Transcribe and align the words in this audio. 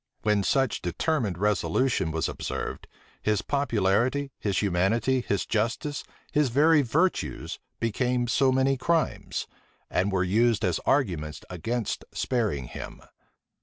When 0.23 0.41
such 0.41 0.81
determined 0.81 1.37
resolution 1.37 2.09
was 2.09 2.27
observed, 2.27 2.87
his 3.21 3.43
popularity, 3.43 4.31
his 4.39 4.57
humanity, 4.57 5.23
his 5.27 5.45
justice, 5.45 6.03
his 6.31 6.49
very 6.49 6.81
virtues, 6.81 7.59
became 7.79 8.27
so 8.27 8.51
many 8.51 8.77
crimes, 8.77 9.45
and 9.91 10.11
were 10.11 10.23
used 10.23 10.65
as 10.65 10.79
arguments 10.87 11.41
against 11.51 12.03
sparing 12.13 12.63
him. 12.65 13.03